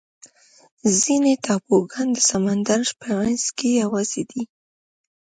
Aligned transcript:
ځینې 1.01 1.33
ټاپوګان 1.43 2.07
د 2.13 2.17
سمندر 2.29 2.81
په 3.01 3.09
منځ 3.19 3.43
کې 3.57 3.67
یوازې 3.81 4.23
دي. 4.31 4.43